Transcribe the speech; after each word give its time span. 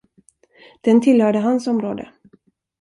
Den 0.85 1.01
tillhörde 1.01 1.39
hans 1.43 1.67
område. 1.67 2.07